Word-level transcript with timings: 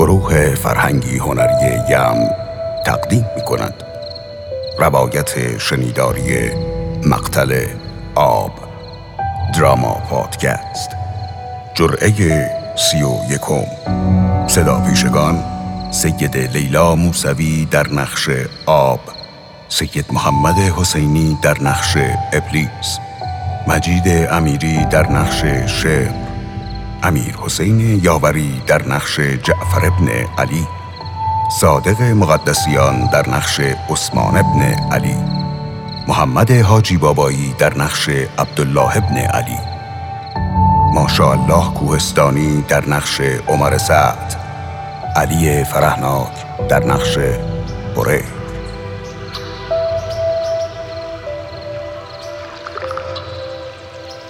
گروه 0.00 0.54
فرهنگی 0.54 1.18
هنری 1.18 1.80
یم 1.90 2.30
تقدیم 2.86 3.26
می 3.36 3.42
کند 3.42 3.74
روایت 4.78 5.58
شنیداری 5.58 6.50
مقتل 7.06 7.66
آب 8.14 8.52
دراما 9.54 9.92
پادکست. 10.10 10.90
جرعه 11.74 12.10
سی 12.76 13.02
و 13.02 13.32
یکم. 13.32 13.66
صدا 14.48 14.80
پیشگان 14.80 15.44
سید 15.90 16.36
لیلا 16.36 16.94
موسوی 16.94 17.64
در 17.64 17.88
نقش 17.88 18.28
آب 18.66 19.00
سید 19.68 20.06
محمد 20.12 20.58
حسینی 20.58 21.38
در 21.42 21.62
نقش 21.62 21.96
ابلیس 22.32 22.98
مجید 23.66 24.08
امیری 24.30 24.84
در 24.84 25.10
نقش 25.10 25.44
شمر 25.66 26.29
امیر 27.02 27.36
حسین 27.44 28.00
یاوری 28.04 28.62
در 28.66 28.88
نقش 28.88 29.20
جعفر 29.20 29.86
ابن 29.86 30.08
علی 30.38 30.66
صادق 31.60 32.02
مقدسیان 32.02 33.10
در 33.12 33.28
نقش 33.28 33.60
عثمان 33.90 34.36
ابن 34.36 34.62
علی 34.92 35.16
محمد 36.08 36.50
حاجی 36.50 36.96
بابایی 36.96 37.54
در 37.58 37.78
نقش 37.78 38.08
عبدالله 38.38 38.96
ابن 38.96 39.16
علی 39.16 39.58
ماشاءالله 40.94 41.74
کوهستانی 41.74 42.64
در 42.68 42.88
نقش 42.88 43.20
عمر 43.48 43.78
سعد 43.78 44.36
علی 45.16 45.64
فرهناک 45.64 46.32
در 46.68 46.84
نقش 46.84 47.18
بره 47.96 48.24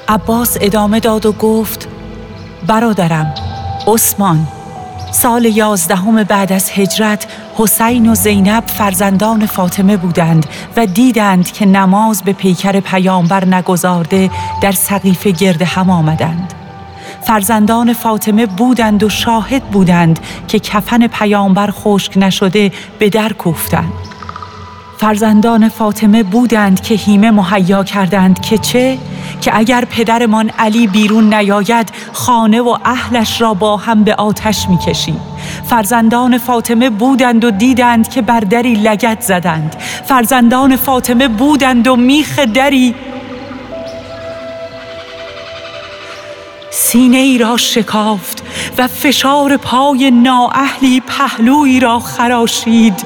عباس 0.08 0.56
ادامه 0.60 1.00
داد 1.00 1.26
و 1.26 1.32
گفت 1.32 1.79
برادرم 2.70 3.34
عثمان. 3.86 4.46
سال 5.12 5.44
یازدهم 5.44 6.24
بعد 6.24 6.52
از 6.52 6.70
هجرت 6.70 7.26
حسین 7.56 8.10
و 8.10 8.14
زینب 8.14 8.64
فرزندان 8.66 9.46
فاطمه 9.46 9.96
بودند 9.96 10.46
و 10.76 10.86
دیدند 10.86 11.52
که 11.52 11.66
نماز 11.66 12.22
به 12.22 12.32
پیکر 12.32 12.80
پیامبر 12.80 13.44
نگذارده 13.44 14.30
در 14.62 14.72
سقیفه 14.72 15.30
گرد 15.30 15.62
هم 15.62 15.90
آمدند. 15.90 16.54
فرزندان 17.22 17.92
فاطمه 17.92 18.46
بودند 18.46 19.02
و 19.02 19.08
شاهد 19.08 19.62
بودند 19.62 20.20
که 20.48 20.58
کفن 20.58 21.06
پیامبر 21.06 21.70
خشک 21.70 22.12
نشده 22.18 22.72
به 22.98 23.08
در 23.08 23.32
کوفتند. 23.32 23.92
فرزندان 24.98 25.68
فاطمه 25.68 26.22
بودند 26.22 26.80
که 26.80 26.94
هیمه 26.94 27.30
مهیا 27.30 27.84
کردند 27.84 28.40
که 28.40 28.58
چه؟ 28.58 28.98
که 29.40 29.56
اگر 29.58 29.84
پدرمان 29.84 30.50
علی 30.58 30.86
بیرون 30.86 31.34
نیاید 31.34 31.92
خانه 32.12 32.60
و 32.60 32.76
اهلش 32.84 33.40
را 33.40 33.54
با 33.54 33.76
هم 33.76 34.04
به 34.04 34.14
آتش 34.14 34.68
می‌کشیم. 34.68 35.20
فرزندان 35.64 36.38
فاطمه 36.38 36.90
بودند 36.90 37.44
و 37.44 37.50
دیدند 37.50 38.08
که 38.08 38.22
بر 38.22 38.40
دری 38.40 38.74
لگت 38.74 39.20
زدند. 39.20 39.76
فرزندان 40.04 40.76
فاطمه 40.76 41.28
بودند 41.28 41.88
و 41.88 41.96
میخ 41.96 42.38
دری 42.38 42.94
سینه 46.70 47.18
ای 47.18 47.38
را 47.38 47.56
شکافت 47.56 48.42
و 48.78 48.86
فشار 48.86 49.56
پای 49.56 50.10
نااهلی 50.10 51.00
پهلوی 51.00 51.80
را 51.80 51.98
خراشید 51.98 53.04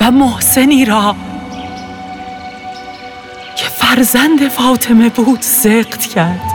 و 0.00 0.10
محسنی 0.10 0.84
را 0.84 1.14
فرزند 3.96 4.48
فاطمه 4.48 5.08
بود 5.08 5.40
سقط 5.40 6.06
کرد. 6.06 6.52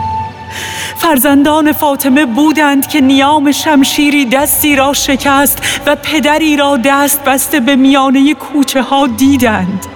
فرزندان 0.96 1.72
فاطمه 1.72 2.26
بودند 2.26 2.86
که 2.86 3.00
نیام 3.00 3.52
شمشیری 3.52 4.24
دستی 4.24 4.76
را 4.76 4.92
شکست 4.92 5.82
و 5.86 5.96
پدری 5.96 6.56
را 6.56 6.76
دست 6.76 7.24
بسته 7.24 7.60
به 7.60 7.76
میانه 7.76 8.34
کوچه 8.34 8.82
ها 8.82 9.06
دیدند. 9.06 9.86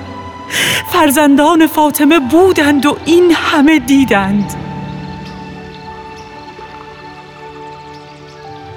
فرزندان 0.93 1.67
فاطمه 1.67 2.19
بودند 2.21 2.87
و 2.87 2.97
این 3.05 3.33
همه 3.35 3.79
دیدند. 3.79 4.55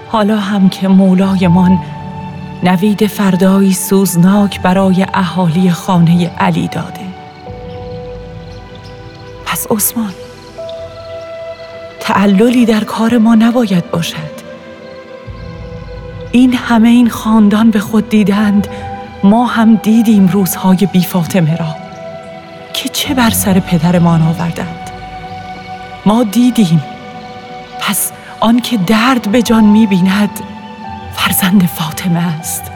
حالا 0.07 0.38
هم 0.38 0.69
که 0.69 0.88
مولایمان 0.88 1.79
نوید 2.63 3.07
فردایی 3.07 3.73
سوزناک 3.73 4.62
برای 4.62 5.06
اهالی 5.13 5.72
خانه 5.72 6.29
علی 6.39 6.68
داده. 6.68 7.04
پس 9.55 9.67
عثمان. 9.71 10.13
تعللی 11.99 12.66
در 12.66 12.83
کار 12.83 13.17
ما 13.17 13.35
نباید 13.35 13.91
باشد. 13.91 14.35
این 16.31 16.53
همه 16.53 16.89
این 16.89 17.09
خاندان 17.09 17.71
به 17.71 17.79
خود 17.79 18.09
دیدند 18.09 18.67
ما 19.23 19.45
هم 19.45 19.75
دیدیم 19.75 20.27
روزهای 20.27 20.88
بی 20.91 21.03
فاطمه 21.03 21.55
را 21.55 21.75
که 22.73 22.89
چه 22.89 23.13
بر 23.13 23.29
سر 23.29 23.59
پدرمان 23.59 24.21
آوردند. 24.21 24.89
ما 26.05 26.23
دیدیم. 26.23 26.83
پس 27.81 28.11
آن 28.39 28.59
که 28.59 28.77
درد 28.77 29.31
به 29.31 29.41
جان 29.41 29.63
می 29.63 29.88
بیند 29.88 30.39
فرزند 31.13 31.65
فاطمه 31.65 32.39
است. 32.39 32.71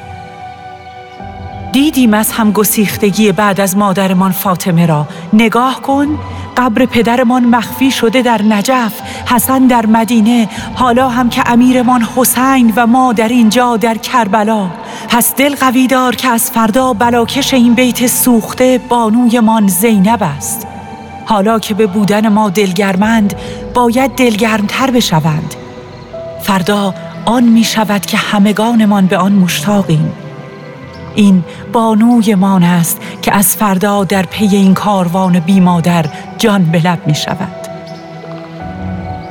دیدیم 1.71 2.13
از 2.13 2.31
هم 2.31 2.51
گسیختگی 2.51 3.31
بعد 3.31 3.61
از 3.61 3.77
مادرمان 3.77 4.31
فاطمه 4.31 4.85
را. 4.85 5.07
نگاه 5.33 5.81
کن 5.81 6.19
قبر 6.59 6.85
پدرمان 6.85 7.45
مخفی 7.45 7.91
شده 7.91 8.21
در 8.21 8.41
نجف 8.41 9.01
حسن 9.25 9.67
در 9.67 9.85
مدینه 9.85 10.49
حالا 10.75 11.09
هم 11.09 11.29
که 11.29 11.43
امیرمان 11.45 12.07
حسین 12.15 12.73
و 12.75 12.87
ما 12.87 13.13
در 13.13 13.27
اینجا 13.27 13.77
در 13.77 13.97
کربلا. 13.97 14.69
پس 15.09 15.35
دل 15.35 15.55
قوی 15.55 15.87
دار 15.87 16.15
که 16.15 16.27
از 16.27 16.51
فردا 16.51 16.93
بلاکش 16.93 17.53
این 17.53 17.73
بیت 17.73 18.07
سوخته 18.07 18.81
بانوی 18.89 19.39
مان 19.39 19.67
زینب 19.67 20.23
است. 20.23 20.67
حالا 21.25 21.59
که 21.59 21.73
به 21.73 21.87
بودن 21.87 22.27
ما 22.27 22.49
دلگرمند 22.49 23.35
باید 23.73 24.11
دلگرمتر 24.11 24.91
بشوند. 24.91 25.55
فردا 26.41 26.93
آن 27.25 27.43
می 27.43 27.63
شود 27.63 28.05
که 28.05 28.17
همگانمان 28.17 29.05
به 29.05 29.17
آن 29.17 29.31
مشتاقیم. 29.31 30.13
این 31.15 31.43
بانوی 31.73 32.35
مان 32.35 32.63
است 32.63 33.01
که 33.21 33.35
از 33.35 33.55
فردا 33.55 34.03
در 34.03 34.25
پی 34.25 34.45
این 34.45 34.73
کاروان 34.73 35.39
بی 35.39 35.59
مادر 35.59 36.05
جان 36.37 36.63
به 36.63 36.79
لب 36.79 37.07
می 37.07 37.15
شود. 37.15 37.67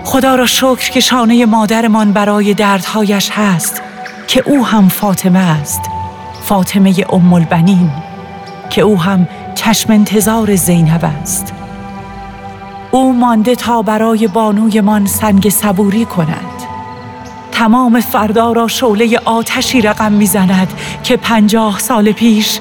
خدا 0.05 0.35
را 0.35 0.47
شکر 0.47 0.91
که 0.91 1.01
شانه 1.01 1.47
مادرمان 1.47 2.13
برای 2.13 2.55
دردهایش 2.55 3.31
هست 3.31 3.83
که 4.27 4.43
او 4.47 4.67
هم 4.67 4.89
فاطمه 4.89 5.39
است. 5.39 5.81
فاطمه 6.43 6.95
ام 7.11 7.33
البنین 7.33 7.91
که 8.71 8.83
او 8.83 9.01
هم 9.01 9.29
چشم 9.55 9.93
انتظار 9.93 10.57
زینب 10.57 11.11
است. 11.23 11.53
او 12.91 13.13
مانده 13.13 13.55
تا 13.55 13.83
برای 13.83 14.27
بانوی 14.27 14.29
بانویمان 14.29 15.07
سنگ 15.07 15.49
صبوری 15.49 16.05
کند. 16.05 16.48
تمام 17.59 18.01
فردا 18.01 18.53
را 18.53 18.69
شعله 18.69 19.19
آتشی 19.25 19.81
رقم 19.81 20.13
می‌زند 20.13 20.73
که 21.03 21.17
پنجاه 21.17 21.79
سال 21.79 22.13
پیش 22.13 22.61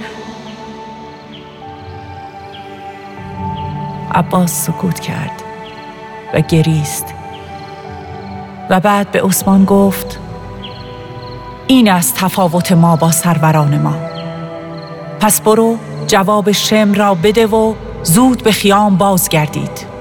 عباس 4.15 4.65
سکوت 4.65 4.99
کرد 4.99 5.43
و 6.33 6.41
گریست 6.41 7.05
و 8.69 8.79
بعد 8.79 9.11
به 9.11 9.23
عثمان 9.23 9.65
گفت 9.65 10.19
این 11.67 11.91
از 11.91 12.13
تفاوت 12.13 12.71
ما 12.71 12.95
با 12.95 13.11
سروران 13.11 13.81
ما. 13.81 13.95
پس 15.19 15.41
برو 15.41 15.77
جواب 16.07 16.51
شم 16.51 16.93
را 16.93 17.15
بده 17.15 17.47
و 17.47 17.73
زود 18.03 18.43
به 18.43 18.51
خیام 18.51 18.97
بازگردید. 18.97 19.96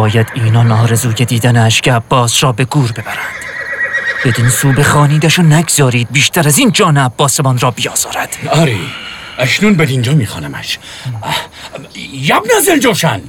باید 0.00 0.26
اینان 0.34 0.72
آرزوی 0.72 1.24
دیدن 1.24 1.56
اشک 1.56 1.88
عباس 1.88 2.44
را 2.44 2.52
به 2.52 2.64
گور 2.64 2.92
ببرند. 2.92 3.40
بدین 4.24 4.48
سو 4.48 4.72
بخانیدشون 4.72 5.52
نگذارید 5.52 6.12
بیشتر 6.12 6.48
از 6.48 6.58
این 6.58 6.72
جان 6.72 6.96
عباسمان 6.96 7.58
را 7.58 7.70
بیازارد. 7.70 8.36
آری 8.50 8.80
اشنون 9.38 9.74
به 9.74 9.86
اینجا 9.88 10.14
میخوانمش. 10.14 10.78
یب 12.12 12.42
نزل 12.56 12.78
جوشن! 12.78 13.20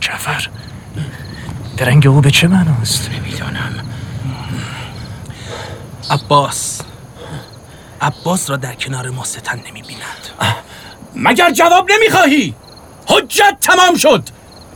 جفر 0.00 0.48
درنگ 1.76 2.06
او 2.06 2.20
به 2.20 2.30
چه 2.30 2.48
معناست؟ 2.48 3.10
نمی‌دانم. 3.10 3.84
عباس. 6.10 6.80
عباس 8.00 8.50
را 8.50 8.56
در 8.56 8.74
کنار 8.74 9.10
ما 9.10 9.24
ستن 9.24 9.60
نمی‌بیند. 9.68 10.22
مگر 11.16 11.50
جواب 11.50 11.90
نمی‌خواهی؟ 11.90 12.54
حجت 13.06 13.56
تمام 13.60 13.96
شد. 13.96 14.22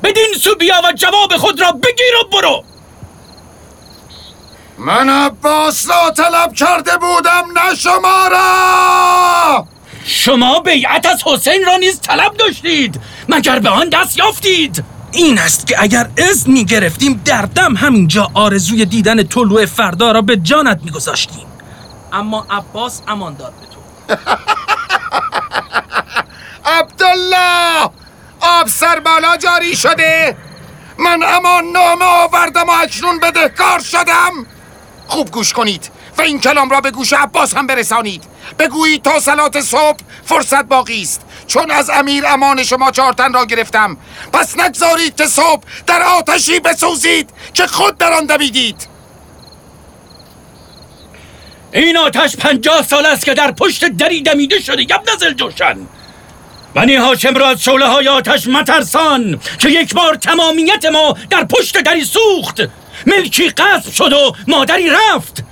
بدین 0.03 0.35
سو 0.41 0.55
بیا 0.55 0.81
و 0.85 0.93
جواب 0.93 1.37
خود 1.37 1.61
را 1.61 1.73
بگیر 1.73 2.15
و 2.21 2.29
برو. 2.33 2.65
من 4.79 5.09
عباس 5.09 5.91
را 5.91 6.11
طلب 6.11 6.55
کرده 6.55 6.97
بودم 6.97 7.45
نه 7.55 7.75
شما 7.75 8.29
را! 8.29 9.67
شما 10.05 10.61
بیعت 10.61 11.07
از 11.07 11.23
حسین 11.25 11.65
را 11.67 11.77
نیز 11.77 12.01
طلب 12.01 12.37
داشتید. 12.37 13.01
مگر 13.29 13.59
به 13.59 13.69
آن 13.69 13.89
دست 13.89 14.19
یافتید؟ 14.19 14.85
این 15.13 15.39
است 15.39 15.67
که 15.67 15.83
اگر 15.83 16.11
اذن 16.17 16.53
می 16.53 16.65
گرفتیم 16.65 17.23
در 17.25 17.43
دم 17.43 17.77
همینجا 17.77 18.31
آرزوی 18.35 18.85
دیدن 18.85 19.23
طلوع 19.23 19.67
فردا 19.67 20.13
را 20.13 20.23
به 20.23 20.37
جانت 20.37 20.81
می 20.85 20.91
گذاشتیم 20.91 21.47
اما 22.13 22.47
عباس 22.51 23.03
امان 23.09 23.35
داد 23.35 23.53
به 23.61 23.67
تو. 23.67 23.81
عبدالله! 26.79 27.91
آب 28.47 28.69
سر 28.69 29.01
بالا 29.01 29.37
جاری 29.37 29.77
شده. 29.77 30.37
من 30.99 31.23
امان 31.23 31.65
نامه 31.65 32.05
آوردم 32.05 32.69
و 32.69 32.73
اکنون 32.83 33.21
بدهکار 33.21 33.81
شدم. 33.81 34.47
خوب 35.07 35.31
گوش 35.31 35.53
کنید 35.53 35.91
و 36.19 36.23
این 36.23 36.41
کلام 36.41 36.71
را 36.71 36.81
به 36.81 36.91
گوش 36.91 37.13
عباس 37.13 37.55
هم 37.57 37.67
برسانید. 37.67 38.25
بگویید 38.59 39.03
تا 39.03 39.21
سلات 39.21 39.61
صبح 39.61 39.99
فرصت 40.25 40.65
باقی 40.65 41.03
است. 41.03 41.23
چون 41.47 41.71
از 41.71 41.91
امیر 41.91 42.27
امان 42.27 42.65
شما 42.65 42.91
چهارتن 42.91 43.33
را 43.33 43.45
گرفتم. 43.45 43.97
پس 44.33 44.59
نگذارید 44.59 45.17
که 45.17 45.27
صبح 45.27 45.63
در 45.87 46.03
آتشی 46.03 46.61
بسوزید 46.61 47.31
که 47.55 47.67
خود 47.67 47.99
در 47.99 48.13
آن 48.13 48.27
دویدید. 48.27 48.89
این 51.73 51.97
آتش 51.97 52.37
پنجاه 52.37 52.83
سال 52.83 53.07
است 53.07 53.25
که 53.25 53.35
در 53.35 53.53
پشت 53.53 53.85
دری 53.85 54.23
دمیده 54.23 54.61
شده 54.61 54.83
یبن 54.83 55.17
زلجوشن 55.21 55.77
بنی 56.77 56.97
هاشم 56.97 57.35
را 57.35 57.49
از 57.49 57.63
شعله 57.65 57.87
های 57.87 58.09
آتش 58.09 58.47
مترسان 58.47 59.41
که 59.59 59.69
یک 59.69 59.95
بار 59.95 60.15
تمامیت 60.15 60.85
ما 60.85 61.17
در 61.31 61.45
پشت 61.45 61.83
دری 61.83 62.05
سوخت. 62.05 62.63
ملکی 63.07 63.49
قصب 63.49 63.93
شد 63.93 64.13
و 64.13 64.33
مادری 64.49 64.91
رفت. 64.91 65.45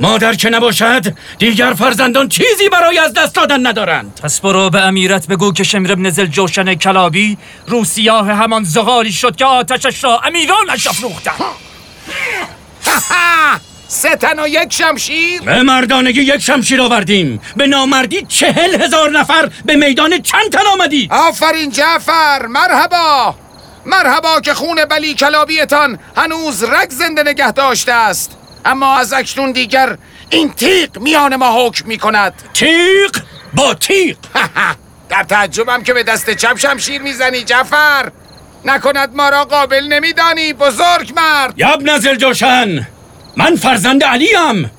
مادر 0.00 0.34
که 0.34 0.50
نباشد 0.50 1.14
دیگر 1.38 1.72
فرزندان 1.72 2.28
چیزی 2.28 2.68
برای 2.72 2.98
از 2.98 3.12
دست 3.12 3.34
دادن 3.34 3.66
ندارند. 3.66 4.20
پس 4.22 4.40
برو 4.40 4.70
به 4.70 4.80
امیرت 4.80 5.26
بگو 5.26 5.52
که 5.52 5.64
شمر 5.64 5.92
ابن 5.92 6.10
زل 6.10 6.26
جوشن 6.26 6.74
کلابی 6.74 7.38
رو 7.66 7.84
سیاه 7.84 8.26
همان 8.32 8.64
زغالی 8.64 9.12
شد 9.12 9.36
که 9.36 9.44
آتشش 9.44 10.04
را 10.04 10.20
امیرانش 10.20 10.86
افروختند. 10.86 11.34
سه 13.92 14.16
تن 14.16 14.40
و 14.40 14.48
یک 14.48 14.72
شمشیر؟ 14.72 15.42
به 15.42 15.62
مردانگی 15.62 16.22
یک 16.22 16.38
شمشیر 16.38 16.80
آوردیم. 16.80 17.40
به 17.56 17.66
نامردی 17.66 18.26
چهل 18.28 18.82
هزار 18.82 19.10
نفر 19.10 19.50
به 19.64 19.76
میدان 19.76 20.22
چند 20.22 20.52
تن 20.52 20.66
آمدید؟ 20.72 21.12
آفرین 21.12 21.70
جعفر 21.70 22.46
مرحبا. 22.46 23.34
مرحبا 23.86 24.40
که 24.40 24.54
خون 24.54 24.84
بلی 24.84 25.14
کلابیتان 25.14 25.98
هنوز 26.16 26.64
رگ 26.64 26.90
زنده 26.90 27.22
نگه 27.22 27.52
داشته 27.52 27.92
است. 27.92 28.38
اما 28.64 28.98
از 28.98 29.12
اکنون 29.12 29.52
دیگر 29.52 29.98
این 30.30 30.52
تیغ 30.52 30.98
میان 30.98 31.36
ما 31.36 31.66
حکم 31.66 31.88
می 31.88 31.98
کند 31.98 32.34
تیغ؟ 32.54 33.10
با 33.54 33.74
تیغ؟ 33.74 34.16
در 35.08 35.22
تعجبم 35.22 35.82
که 35.82 35.92
به 35.92 36.02
دست 36.02 36.30
چپ 36.30 36.58
شمشیر 36.58 37.02
می‌زنی 37.02 37.42
جعفر. 37.42 38.10
نکند 38.64 39.16
ما 39.16 39.28
را 39.28 39.44
قابل 39.44 39.86
نمیدانی 39.88 40.52
بزرگ 40.52 41.12
مرد. 41.16 41.54
یبن 41.56 41.98
زلجوشن 41.98 42.86
من 43.36 43.56
فرزند 43.56 44.04
علیم. 44.04 44.70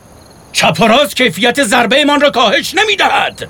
چپ 0.51 0.77
و 0.79 0.87
راست 0.87 1.15
کیفیت 1.15 1.63
ضربه 1.63 2.05
من 2.05 2.21
را 2.21 2.29
کاهش 2.29 2.73
نمی‌دهد. 2.75 3.49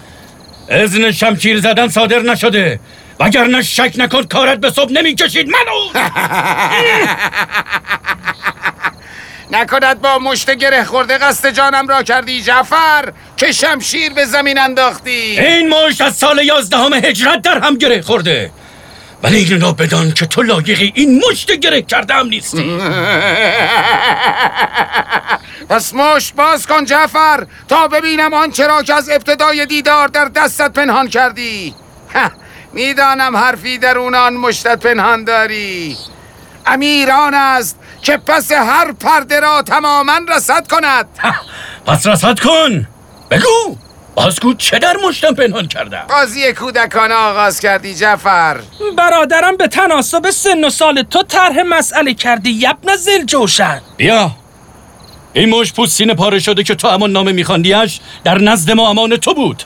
اذن 0.70 1.12
شمشیر 1.12 1.62
زدن 1.62 1.88
صادر 1.88 2.20
نشده. 2.20 2.80
وگرنه 3.20 3.62
شک 3.62 3.94
نکن 3.98 4.24
کارت 4.24 4.60
به 4.60 4.72
صبح 4.72 4.92
نمی‌کشید 4.92 5.50
منو. 5.50 6.06
نکند 9.52 10.02
با 10.02 10.20
مشت 10.20 10.52
گره 10.52 10.84
خورده 10.84 11.18
قصد 11.18 11.50
جانم 11.50 11.88
را 11.88 12.04
کردی 12.04 12.42
جعفر 12.42 13.12
که 13.38 13.52
شمشیر 13.52 14.14
به 14.14 14.26
زمین 14.26 14.60
انداختی. 14.60 15.40
این 15.40 15.70
مشت 15.70 16.02
از 16.02 16.16
سال 16.16 16.44
یازدهم 16.44 16.94
هجرت 16.94 17.42
در 17.42 17.60
هم 17.60 17.78
گره 17.78 18.02
خورده. 18.02 18.52
ولی 19.24 19.56
بدان 19.56 20.12
که 20.12 20.26
تو 20.26 20.42
لایقی 20.42 20.92
این 20.96 21.22
مشت 21.30 21.52
گره 21.52 21.82
کرده 21.82 22.14
هم 22.14 22.28
نیستی. 22.28 22.78
پس 25.70 25.94
مشت 25.94 26.36
باز 26.36 26.68
کن 26.68 26.86
جعفر 26.86 27.46
تا 27.68 27.88
ببینم 27.88 28.34
آنچه 28.34 28.68
را 28.68 28.84
که 28.84 28.94
از 28.94 29.10
ابتدای 29.10 29.66
دیدار 29.66 30.08
در 30.08 30.26
دستت 30.26 30.74
پنهان 30.74 31.08
کردی. 31.08 31.76
می‌دانم 32.74 33.38
حرفی 33.38 33.78
در 33.78 33.98
آن 33.98 34.34
مشتت 34.34 34.80
پنهان 34.80 35.24
داری. 35.24 35.98
امیران 36.66 37.34
است 37.34 37.80
که 38.02 38.18
پس 38.18 38.52
هر 38.52 38.92
پرده 38.92 39.40
را 39.40 39.62
تماما 39.62 40.20
رسد 40.36 40.68
کند. 40.68 41.06
پس 41.86 42.08
رسد 42.08 42.40
کن. 42.40 42.88
بگو. 43.32 43.78
بازگو 44.16 44.54
چه 44.54 44.80
در 44.80 44.98
مشتم 45.08 45.34
پنهان 45.34 45.68
کردم 45.68 46.06
بازی 46.10 46.54
کودکانه 46.54 47.14
آغاز 47.14 47.60
کردی 47.60 47.96
جعفر. 47.96 48.60
برادرم 48.98 49.58
به 49.58 49.68
تناسب 49.68 50.32
سن 50.32 50.64
و 50.64 50.70
سال 50.70 51.02
تو 51.02 51.24
طرح 51.24 51.64
مسئله 51.70 52.14
کردی 52.14 52.50
یبن 52.50 52.96
زل 52.96 53.24
جوشن. 53.26 53.82
بیا. 53.98 54.32
این 55.34 55.50
مش 55.50 55.74
پوستین 55.74 56.14
پاره 56.14 56.40
شده 56.40 56.64
که 56.64 56.76
تو 56.76 56.88
امان 56.88 57.12
نامه 57.12 57.32
میخواندیش 57.32 58.00
در 58.24 58.38
نزد 58.38 58.72
ما 58.72 58.90
امان 58.90 59.18
تو 59.18 59.34
بود. 59.34 59.64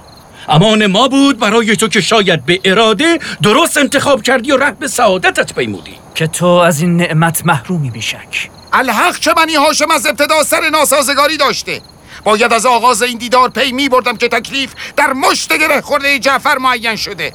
امان 0.49 0.85
ما 0.85 1.07
بود 1.07 1.39
برای 1.39 1.75
تو 1.75 1.87
که 1.87 2.01
شاید 2.01 2.45
به 2.45 2.59
اراده 2.65 3.19
درست 3.43 3.77
انتخاب 3.77 4.21
کردی 4.21 4.51
و 4.51 4.57
ره 4.57 4.71
به 4.71 4.87
سعادتت 4.87 5.53
پیمودی. 5.53 5.95
که 6.15 6.27
تو 6.27 6.45
از 6.45 6.81
این 6.81 6.97
نعمت 6.97 7.45
محرومی 7.45 7.89
بیشک. 7.89 8.49
الحق 8.73 9.19
چه 9.19 9.33
بنی 9.33 9.55
هاشم 9.55 9.91
از 9.91 10.05
ابتدا 10.05 10.43
سر 10.43 10.69
ناسازگاری 10.69 11.37
داشته. 11.37 11.81
باید 12.23 12.53
از 12.53 12.65
آغاز 12.65 13.01
این 13.01 13.17
دیدار 13.17 13.49
پی 13.49 13.71
می 13.71 13.89
بردم 13.89 14.17
که 14.17 14.27
تکلیف 14.27 14.73
در 14.95 15.13
مشت 15.13 15.57
گره 15.57 15.81
خورده 15.81 16.19
جعفر 16.19 16.57
معین 16.57 16.95
شده. 16.95 17.33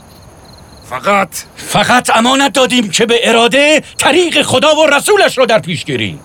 فقط 0.90 1.28
فقط 1.56 2.16
امانت 2.16 2.52
دادیم 2.52 2.90
که 2.90 3.06
به 3.06 3.28
اراده 3.28 3.82
طریق 3.98 4.42
خدا 4.42 4.76
و 4.76 4.86
رسولش 4.86 5.38
رو 5.38 5.46
در 5.46 5.58
پیش 5.58 5.84
گیریم. 5.84 6.20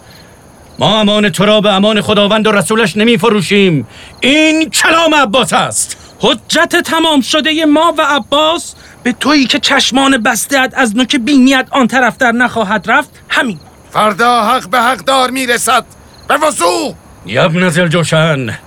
ما 0.80 1.00
امان 1.00 1.30
تو 1.30 1.46
را 1.46 1.62
به 1.62 1.74
امان 1.74 2.02
خداوند 2.02 2.48
و 2.48 2.52
رسولش 2.52 2.98
نمی 2.98 3.18
فروشیم 3.18 3.88
این 4.20 4.70
کلام 4.70 5.16
عباس 5.16 5.54
است. 5.54 5.98
حجت 6.20 6.76
تمام 6.76 7.22
شده 7.22 7.66
ما 7.66 7.94
و 7.98 8.02
عباس 8.02 8.76
به 9.04 9.12
تویی 9.14 9.46
که 9.46 9.60
چشمان 9.60 10.18
بستهت 10.18 10.74
از 10.76 10.98
نوک 10.98 11.16
بینیت 11.16 11.68
آن 11.72 11.88
طرف 11.88 12.18
در 12.18 12.32
نخواهد 12.32 12.92
رفت 12.92 13.10
همین. 13.30 13.60
فردا 13.92 14.44
حق 14.44 14.70
به 14.70 14.80
حق 14.82 14.98
دار 14.98 15.32
می 15.32 15.46
رسد 15.46 15.86
به 16.28 16.38
وضوع 16.38 16.96
یبن 17.28 17.70
زلجوشن 17.70 18.58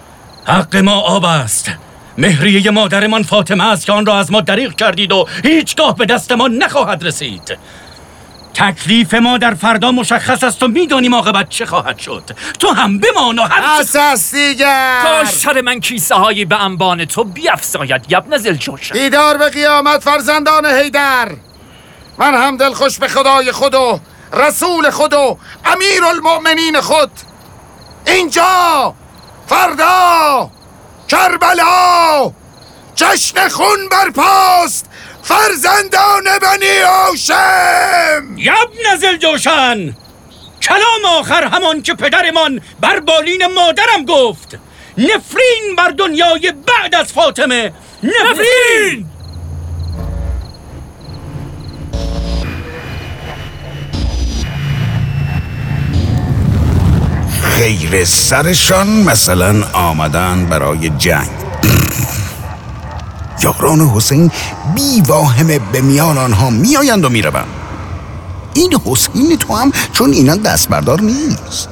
حق 0.46 0.76
ما 0.76 1.00
آب 1.00 1.24
است. 1.24 1.70
مهریه 2.18 2.70
مادرمان 2.70 3.22
فاطمه 3.22 3.70
است 3.72 3.86
که 3.86 3.92
آن 3.92 4.06
را 4.06 4.18
از 4.18 4.32
ما 4.32 4.40
دریغ 4.40 4.74
کردید 4.74 5.12
و 5.12 5.26
هیچگاه 5.44 5.96
به 5.96 6.06
دست 6.06 6.32
ما 6.32 6.48
نخواهد 6.48 7.04
رسید. 7.06 7.58
تکلیف 8.54 9.14
ما 9.14 9.38
در 9.38 9.54
فردا 9.54 9.92
مشخص 9.92 10.44
است 10.44 10.62
و 10.62 10.68
می‌دانیم 10.68 11.14
عاقبت 11.14 11.48
چه 11.48 11.66
خواهد 11.66 11.98
شد. 11.98 12.22
تو 12.58 12.68
هم 12.68 12.98
بمان 12.98 13.38
و 13.38 13.42
هر 13.42 13.60
چه- 13.60 13.80
اساس 13.80 14.34
دیگر. 14.34 15.00
تا 15.02 15.24
شر 15.24 15.60
من 15.60 15.80
کیسه 15.80 16.14
هایی 16.14 16.44
به 16.44 16.64
انبان 16.64 17.04
تو 17.04 17.24
بیافزاید 17.24 18.06
یبن 18.08 18.36
زل 18.36 18.54
جوشن. 18.54 18.94
دیدار 18.94 19.36
به 19.38 19.48
قیامت 19.48 20.00
فرزندان 20.02 20.66
هیدر 20.66 21.28
من 22.18 22.34
هم 22.34 22.56
دل 22.56 22.72
خوش 22.72 22.98
به 22.98 23.08
خدای 23.08 23.52
خود 23.52 23.74
و 23.74 24.00
رسول 24.32 24.90
خود 24.90 25.12
و 25.14 25.38
امیر 25.64 26.04
المؤمنین 26.04 26.80
خود. 26.80 27.10
اینجا! 28.06 28.94
فردا! 29.46 30.50
کربلا! 31.08 32.32
جشن 32.94 33.48
خون 33.48 33.88
برپاست! 33.90 34.86
فرزندان 35.22 36.24
بنی 36.42 36.78
هاشم! 36.84 38.38
یبن 38.38 38.96
زلجوشن 39.00 39.96
کلام 40.62 41.18
آخر 41.18 41.44
همان 41.44 41.82
که 41.82 41.94
پدرمان 41.94 42.60
بر 42.80 43.00
بالین 43.00 43.46
مادرم 43.46 44.04
گفت. 44.08 44.58
نفرین 44.98 45.76
بر 45.76 45.88
دنیای 45.88 46.52
بعد 46.66 46.94
از 46.94 47.12
فاطمه. 47.12 47.72
نفرین! 48.02 49.09
خیر 57.70 58.04
سرشان 58.04 58.86
مثلا 58.88 59.64
آمدن 59.72 60.46
برای 60.46 60.88
جنگ. 60.88 61.28
یاران 63.42 63.80
حسین 63.80 64.30
بی 64.74 65.00
واهمه 65.06 65.58
به 65.58 65.80
میان 65.80 66.18
آنها 66.18 66.50
میآیند 66.50 67.04
و 67.04 67.08
می‌روند. 67.08 67.46
این 68.54 68.78
حسین 68.84 69.36
تو 69.38 69.56
هم 69.56 69.72
چون 69.92 70.12
اینا 70.12 70.36
دست 70.36 70.68
بردار 70.68 71.00
نیست. 71.00 71.68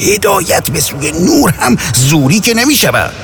هدایت 0.00 0.70
به 0.70 0.80
سوی 0.80 1.12
نور 1.12 1.50
هم 1.50 1.76
زوری 1.94 2.40
که 2.40 2.54
نمی 2.54 2.74
شود 2.74 3.14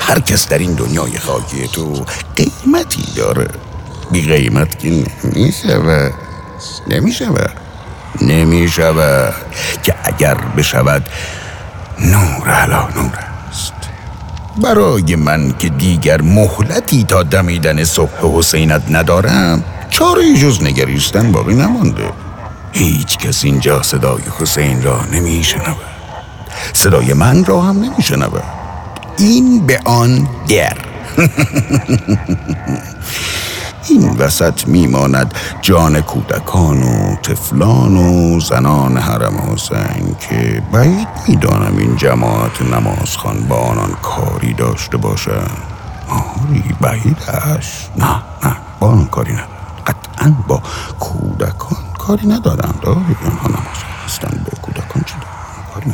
هر 0.00 0.20
کس 0.20 0.48
در 0.48 0.58
این 0.58 0.74
دنیای 0.74 1.18
خاکی 1.18 1.68
تو 1.68 2.04
قیمتی 2.36 3.04
داره. 3.16 3.48
بی 4.12 4.22
قیمت 4.22 4.78
که 4.78 4.88
نمی 5.24 5.52
شود 5.62 6.14
نمی 6.88 7.12
شود 7.12 7.61
نمی 8.20 8.68
شود 8.68 9.34
که 9.82 9.94
اگر 10.04 10.34
بشود 10.34 11.02
نور 12.00 12.50
علا 12.50 12.88
نور 12.96 13.18
است. 13.50 13.72
برای 14.62 15.16
من 15.16 15.54
که 15.58 15.68
دیگر 15.68 16.20
مهلتی 16.20 17.04
تا 17.04 17.22
دمیدن 17.22 17.84
صبح 17.84 18.38
حسینت 18.38 18.82
ندارم 18.90 19.64
چاره 19.90 20.36
جز 20.36 20.62
نگریستن 20.62 21.32
باقی 21.32 21.54
نمانده. 21.54 22.10
هیچ 22.72 23.18
کس 23.18 23.44
اینجا 23.44 23.82
صدای 23.82 24.22
حسین 24.38 24.82
را 24.82 25.00
نمی 25.12 25.44
شنود. 25.44 25.76
صدای 26.72 27.12
من 27.12 27.44
را 27.44 27.60
هم 27.60 27.76
نمی 27.76 28.02
شنود. 28.02 28.42
این 29.18 29.66
به 29.66 29.80
آن 29.84 30.28
در. 30.48 30.76
این 33.88 34.10
وسط 34.18 34.68
میماند 34.68 35.34
جان 35.62 36.00
کودکان 36.00 36.82
و 36.82 37.16
طفلان 37.16 37.96
و 37.96 38.40
زنان 38.40 38.96
حرم 38.96 39.52
حسین 39.52 40.16
که 40.20 40.62
بعید 40.72 41.08
می‌دانم 41.28 41.78
این 41.78 41.96
جماعت 41.96 42.62
نمازخان 42.62 43.40
با 43.48 43.56
آنان 43.56 43.96
کاری 44.02 44.54
داشته 44.54 44.96
باشد 44.96 45.50
آری 46.08 46.64
بعیدش 46.80 47.88
نه 47.96 48.06
نه 48.44 48.56
با 48.80 48.86
آنان 48.88 49.06
کاری 49.06 49.32
ندارم. 49.32 49.48
قطعا 49.86 50.34
با 50.48 50.62
کودکان 51.00 51.78
کاری 51.98 52.26
ندارم. 52.26 52.74
داری 52.82 53.16
آنها 53.26 53.48
نماز 53.48 53.78
هستند. 54.06 54.46
به 54.50 54.56
کودکان 54.62 55.02
چی 55.06 55.14
کاری 55.74 55.90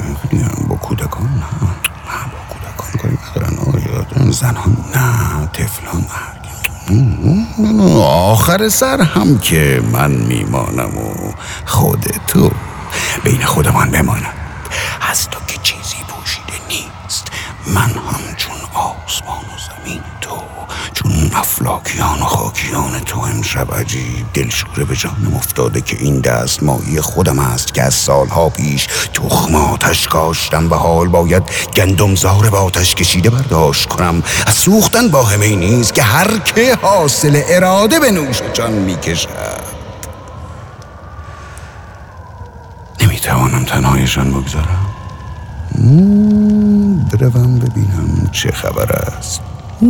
با 0.69 0.77
کودکان 0.77 1.23
نه. 1.23 1.37
نه 1.39 2.25
با 2.33 2.39
کودکان 2.49 2.91
کاری 3.03 3.19
ندارن 3.31 3.59
آری 3.59 4.33
زنان 4.33 4.77
نه 4.95 5.47
طفلان 5.53 6.01
نه. 6.01 6.28
آخر 8.03 8.69
سر 8.69 9.01
هم 9.01 9.39
که 9.39 9.83
من 9.93 10.11
میمانم 10.11 10.99
و 10.99 11.33
خود 11.65 12.07
تو 12.27 12.51
بین 13.25 13.45
خودمان 13.45 13.91
بماند 13.91 14.35
از 15.11 15.29
تو 15.29 15.41
که 15.47 15.59
چیزی 15.63 15.97
پوشیده 16.09 16.53
نیست 16.69 17.27
من 17.67 17.91
همچون 17.91 18.57
آسمان 18.75 19.39
و 19.39 19.59
زمین 19.69 20.01
تو 20.21 20.37
چون 21.29 21.37
افلاکیان 21.37 22.19
و 22.21 22.25
خاکیان 22.25 23.01
تو 23.01 23.21
امشب 23.21 23.75
عجیب 23.75 24.27
دلشوره 24.35 24.85
به 24.85 24.97
جانم 24.97 25.35
افتاده 25.37 25.81
که 25.81 25.97
این 26.01 26.21
دست 26.21 26.63
مایی 26.63 27.01
خودم 27.01 27.39
است 27.39 27.75
که 27.75 27.83
از 27.83 27.95
سالها 27.95 28.49
پیش 28.49 28.87
تخم 29.15 29.55
آتش 29.55 30.09
کاشتم 30.09 30.71
و 30.71 30.75
حال 30.75 31.09
باید 31.09 31.43
گندمزار 31.77 32.51
با 32.51 32.59
آتش 32.61 32.95
کشیده 32.95 33.31
برداشت 33.31 33.89
کنم. 33.89 34.23
از 34.47 34.55
سوختن 34.55 35.09
با 35.09 35.23
همه 35.23 35.57
نیست 35.57 35.95
که 35.95 36.03
هر 36.03 36.39
که 36.39 36.79
حاصل 36.83 37.43
اراده 37.49 38.01
به 38.01 38.11
نوش 38.11 38.43
جان 38.53 38.73
می‌کشد. 38.73 39.29
نمی‌توانم 43.01 43.65
تنهایشان 43.65 44.31
بگذارم. 44.31 44.87
بروم 47.13 47.59
ببینم 47.59 48.29
چه 48.33 48.53
خبر 48.53 48.93
است. 48.93 49.41
یا 49.81 49.87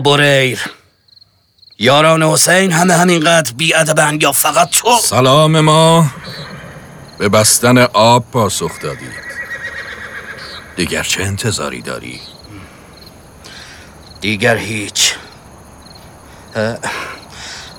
بریر 0.00 0.79
یاران 1.82 2.22
حسین 2.22 2.72
همه 2.72 2.94
همینقدر 2.94 3.52
بیادبن 3.56 4.18
یا 4.20 4.32
فقط 4.32 4.70
تو؟ 4.70 4.98
سلام 5.02 5.60
ما. 5.60 6.06
به 7.18 7.28
بستن 7.28 7.78
آب 7.78 8.24
پاسخ 8.32 8.80
دادید. 8.80 9.12
دیگر 10.76 11.02
چه 11.02 11.22
انتظاری 11.22 11.82
داری؟ 11.82 12.20
دیگر 14.20 14.56
هیچ. 14.56 15.14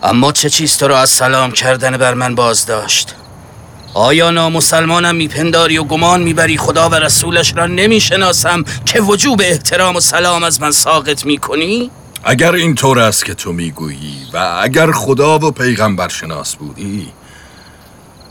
اما 0.03 0.31
چه 0.31 0.49
چیز 0.49 0.77
تو 0.77 0.87
را 0.87 0.99
از 0.99 1.09
سلام 1.09 1.51
کردن 1.51 1.97
بر 1.97 2.13
من 2.13 2.35
باز 2.35 2.65
داشت 2.65 3.15
آیا 3.93 4.31
نامسلمانم 4.31 5.15
میپنداری 5.15 5.77
و 5.77 5.83
گمان 5.83 6.21
می‌بری 6.21 6.57
خدا 6.57 6.89
و 6.89 6.95
رسولش 6.95 7.53
را 7.55 7.65
نمی‌شناسم 7.65 8.63
که 8.85 9.01
وجوب 9.01 9.41
احترام 9.43 9.95
و 9.95 9.99
سلام 9.99 10.43
از 10.43 10.61
من 10.61 10.71
ساقط 10.71 11.25
می‌کنی؟ 11.25 11.91
اگر 12.23 12.53
این 12.53 12.75
طور 12.75 12.99
است 12.99 13.25
که 13.25 13.33
تو 13.33 13.53
می‌گویی 13.53 14.17
و 14.33 14.59
اگر 14.61 14.91
خدا 14.91 15.39
و 15.39 15.51
پیغمبر 15.51 16.07
شناس 16.07 16.55
بودی 16.55 17.11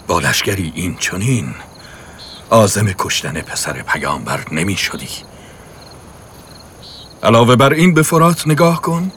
با 0.06 0.20
لشگری 0.20 0.72
این 0.74 0.96
چنین 0.96 1.54
آزم 2.50 2.92
کشتن 2.98 3.40
پسر 3.40 3.72
پیامبر 3.72 4.40
نمی 4.52 4.76
شدی 4.76 5.08
علاوه 7.22 7.56
بر 7.56 7.72
این 7.72 7.94
به 7.94 8.02
فرات 8.02 8.46
نگاه 8.46 8.82
کن. 8.82 9.12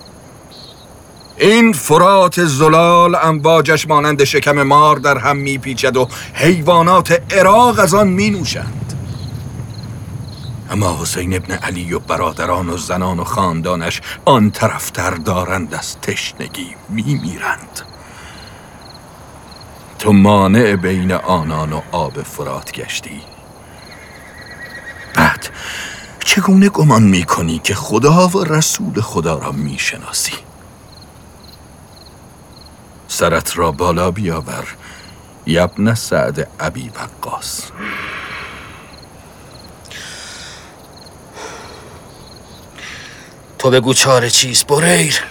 این 1.37 1.73
فرات 1.73 2.45
زلال 2.45 3.15
امواجش 3.15 3.87
مانند 3.87 4.23
شکم 4.23 4.63
مار 4.63 4.95
در 4.95 5.17
هم 5.17 5.37
میپیچد 5.37 5.97
و 5.97 6.07
حیوانات 6.33 7.33
عراق 7.33 7.79
از 7.79 7.93
آن 7.93 8.07
می 8.07 8.29
نوشند 8.29 8.82
اما 10.73 11.01
حسین 11.01 11.35
ابن 11.35 11.53
علی 11.53 11.93
و 11.93 11.99
برادران 11.99 12.69
و 12.69 12.77
زنان 12.77 13.19
و 13.19 13.23
خاندانش 13.23 14.01
آن 14.25 14.51
طرفتر 14.51 15.11
دارند 15.11 15.73
از 15.73 15.99
تشنگی 15.99 16.75
میمیرند. 16.89 17.81
تو 19.99 20.13
مانع 20.13 20.75
بین 20.75 21.11
آنان 21.11 21.73
و 21.73 21.81
آب 21.91 22.23
فرات 22.23 22.71
گشتی. 22.71 23.21
بعد 25.15 25.49
چگونه 26.19 26.69
گمان 26.69 27.03
می‌کنی 27.03 27.59
که 27.59 27.75
خدا 27.75 28.27
و 28.27 28.43
رسول 28.43 29.01
خدا 29.01 29.39
را 29.39 29.51
می‌شناسی؟ 29.51 30.33
سرت 33.07 33.57
را 33.57 33.71
بالا 33.71 34.11
بیاور 34.11 34.75
یبن 35.45 35.93
سعد 35.93 36.47
ابی 36.59 36.89
وقاص. 36.89 37.61
تو 43.63 43.69
بگو 43.69 43.93
چاره 43.93 44.29
چیز 44.29 44.63
بریر. 44.63 45.23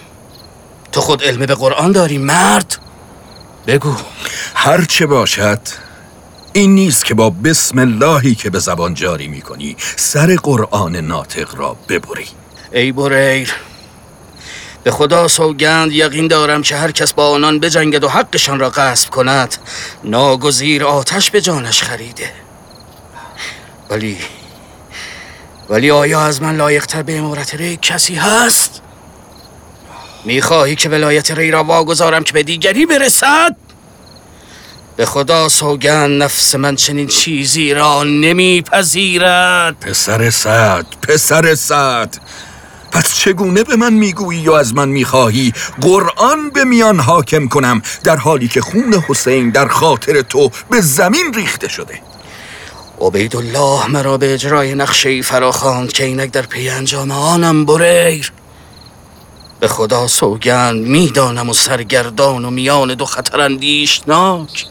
تو 0.93 1.01
خود 1.01 1.25
علم 1.25 1.47
به 1.47 1.55
قرآن 1.55 1.93
داری 1.93 2.19
مرد. 2.19 2.79
بگو. 3.67 3.97
هر 4.55 4.85
چه 4.85 5.07
باشد 5.07 5.61
این 6.53 6.75
نیست 6.75 7.05
که 7.05 7.15
با 7.15 7.31
بسم 7.31 7.79
اللهی 7.79 8.35
که 8.35 8.51
به 8.51 8.59
زبان 8.59 8.95
جاری 8.95 9.29
می 9.29 9.41
کنی 9.41 9.77
سر 9.97 10.37
قرآن 10.43 10.97
ناطق 10.97 11.55
را 11.55 11.77
ببری. 11.89 12.27
ای 12.73 12.93
بریر 12.93 13.55
به 14.85 14.91
خدا 14.91 15.29
سوگند 15.29 15.93
یقین 15.93 16.27
دارم 16.27 16.63
که 16.63 16.77
هر 16.77 16.91
کس 16.91 17.13
با 17.13 17.31
آنان 17.31 17.59
بجنگد 17.59 18.05
و 18.05 18.09
حقشان 18.09 18.61
را 18.61 18.71
غصب 18.71 19.11
کند. 19.11 19.57
ناگزیر 20.05 20.85
آتش 20.85 21.31
به 21.31 21.41
جانش 21.41 21.83
خریده. 21.83 22.33
ولی 23.91 24.19
ولی 25.73 25.91
آیا 25.91 26.21
از 26.21 26.43
من 26.43 26.57
لایقتر 26.57 27.03
به 27.03 27.19
امارت 27.19 27.55
ری 27.55 27.79
کسی 27.83 28.15
هست؟ 28.15 28.81
می‌خواهی 30.25 30.77
که 30.77 30.89
ولایت 30.89 31.31
ری 31.31 31.51
را 31.51 31.65
واگذارم 31.65 32.25
که 32.25 32.33
به 32.33 32.43
دیگری 32.43 32.87
برسد؟ 32.87 33.57
به 34.97 35.07
خدا 35.07 35.49
سوگند 35.49 36.23
نفس 36.23 36.55
من 36.55 36.77
چنین 36.77 37.07
چیزی 37.07 37.75
را 37.75 38.03
نمیپذیرد 38.03 39.81
پسر 39.81 40.31
سعد 40.31 40.87
پسر 41.03 41.55
سعد 41.55 42.21
پس 42.93 43.15
چگونه 43.15 43.65
به 43.65 43.77
من 43.77 43.93
می‌گویی 43.93 44.41
یا 44.41 44.59
از 44.59 44.75
من 44.75 44.89
می‌خواهی 44.89 45.53
قرآن 45.81 46.51
به 46.51 46.65
میان 46.65 47.01
حاکم 47.01 47.49
کنم 47.49 47.83
در 48.05 48.17
حالی 48.17 48.49
که 48.49 48.61
خون 48.61 49.05
حسین 49.09 49.51
در 49.51 49.69
خاطر 49.69 50.23
تو 50.23 50.51
به 50.71 50.81
زمین 50.81 51.35
ریخته 51.35 51.69
شده 51.69 52.12
عبیدالله 53.03 53.87
مرا 53.87 54.19
به 54.19 54.35
اجرای 54.35 54.75
نقشه 54.75 55.09
ای 55.09 55.23
فراخواند 55.23 55.93
که 55.93 56.05
اینک 56.05 56.31
در 56.31 56.43
پی 56.43 56.69
انجام 56.69 57.11
آنم 57.11 57.65
بریر 57.65 58.33
به 59.61 59.69
خدا 59.69 60.07
سوگند 60.09 60.87
می‌دانم 60.87 61.49
و 61.49 61.53
سرگردان 61.53 62.45
و 62.45 62.51
میان 62.51 62.95
دو 62.95 63.05
خطر 63.05 63.41
اندیشناک 63.41 64.67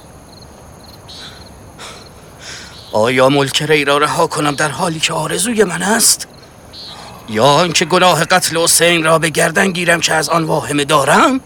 آیا 2.92 3.30
ملک 3.30 3.62
را 3.62 3.98
رها 3.98 4.28
کنم 4.28 4.56
در 4.56 4.70
حالی 4.70 5.00
که 5.00 5.14
آرزوی 5.14 5.64
من 5.64 5.84
است؟ 5.84 6.28
یا 7.30 7.46
آنکه 7.46 7.86
گناه 7.86 8.26
قتل 8.26 8.58
حسین 8.58 9.04
را 9.04 9.20
به 9.20 9.30
گردن 9.30 9.72
گیرم 9.72 10.00
که 10.00 10.14
از 10.14 10.30
آن 10.30 10.44
واهمه 10.44 10.86
دارم؟ 10.86 11.42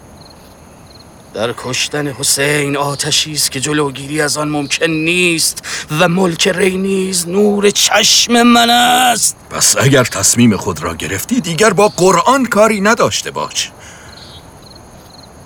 در 1.35 1.53
کشتن 1.57 2.07
حسین 2.07 2.77
آتشی 2.77 3.33
است 3.33 3.51
که 3.51 3.59
جلوگیری 3.59 4.21
از 4.21 4.37
آن 4.37 4.49
ممکن 4.49 4.85
نیست 4.85 5.65
و 5.99 6.07
ملک 6.07 6.47
ری 6.47 6.77
نیز 6.77 7.27
نور 7.27 7.69
چشم 7.69 8.43
من 8.43 8.69
است. 8.69 9.35
پس 9.49 9.75
اگر 9.77 10.03
تصمیم 10.03 10.57
خود 10.57 10.83
را 10.83 10.95
گرفتی 10.95 11.41
دیگر 11.41 11.69
با 11.69 11.87
قرآن 11.87 12.45
کاری 12.45 12.81
نداشته 12.81 13.31
باش. 13.31 13.71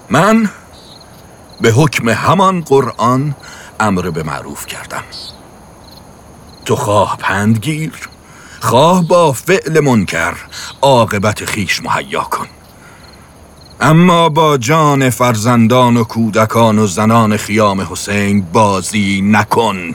من 0.10 0.50
به 1.62 1.72
حکم 1.72 2.10
همان 2.10 2.62
قرآن 2.62 3.36
امر 3.80 4.10
به 4.10 4.24
معروف 4.24 4.66
کردم. 4.66 5.04
تو 6.66 6.76
خواه 6.76 7.18
پندگیر 7.18 7.92
خواه 8.60 9.08
با 9.08 9.32
فعل 9.32 9.80
منکر 9.80 10.34
عاقبت 10.82 11.46
خیش 11.46 11.82
مهیا 11.84 12.22
کن. 12.24 12.48
اما 13.82 14.30
با 14.30 14.58
جان 14.58 15.10
فرزندان 15.10 15.98
و 15.98 16.04
کودکان 16.04 16.80
و 16.80 16.88
زنان 16.88 17.38
خیام 17.38 17.82
حسین 17.82 18.42
بازی 18.42 19.22
نکن 19.22 19.92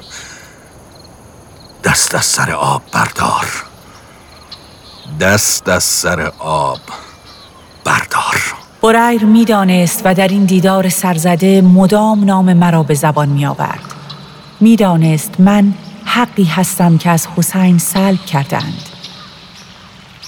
دست 1.85 2.15
از 2.15 2.25
سر 2.25 2.51
آب 2.53 2.83
بردار 2.93 3.47
دست 5.21 5.69
از 5.69 5.85
سر 5.85 6.33
آب 6.39 6.81
بردار 7.85 8.55
بریر 8.83 9.25
می‌دانست 9.25 10.03
و 10.05 10.15
در 10.15 10.29
این 10.29 10.45
دیدار 10.45 10.89
سرزده 10.89 11.61
مدام 11.61 12.25
نام 12.25 12.53
مرا 12.53 12.83
به 12.83 12.95
زبان 12.95 13.29
می 13.29 13.47
آورد. 13.47 13.95
می‌دانست 14.61 15.35
من 15.39 15.75
حقی 16.05 16.45
هستم 16.45 16.99
که 16.99 17.11
از 17.11 17.27
حسین 17.37 17.79
سلب 17.79 18.21
کردند. 18.21 18.94